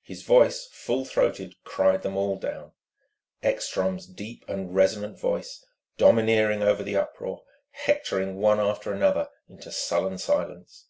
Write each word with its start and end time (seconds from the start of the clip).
His 0.00 0.22
voice, 0.22 0.70
full 0.72 1.04
throated, 1.04 1.54
cried 1.64 2.00
them 2.00 2.16
all 2.16 2.36
down 2.38 2.72
Ekstrom's 3.42 4.06
deep 4.06 4.42
and 4.48 4.74
resonant 4.74 5.20
voice, 5.20 5.62
domineering 5.98 6.62
over 6.62 6.82
the 6.82 6.96
uproar, 6.96 7.42
hectoring 7.68 8.36
one 8.36 8.58
after 8.58 8.90
another 8.94 9.28
into 9.50 9.70
sullen 9.70 10.16
silence. 10.16 10.86